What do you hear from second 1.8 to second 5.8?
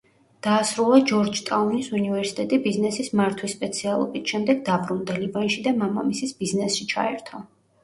უნივერსიტეტი ბიზნესის მართვის სპეციალობით, შემდეგ დაბრუნდა ლიბანში და